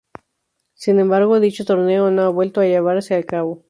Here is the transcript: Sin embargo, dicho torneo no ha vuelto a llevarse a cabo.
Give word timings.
Sin 0.73 0.99
embargo, 0.99 1.39
dicho 1.39 1.63
torneo 1.63 2.09
no 2.09 2.23
ha 2.23 2.29
vuelto 2.29 2.59
a 2.59 2.63
llevarse 2.65 3.13
a 3.13 3.21
cabo. 3.21 3.59